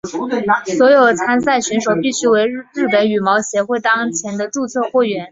[0.79, 5.29] 所有参赛选手必须为日本羽毛球协会当前的注册会员。